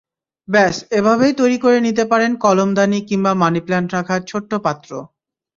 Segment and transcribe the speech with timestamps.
[0.47, 4.91] ব্যস, এভাবেই তৈরি করে নিতে পারেন কলমদানি, কিংবা মানিপ্ল্যান্ট রাখার ছোট্ট পাত্র।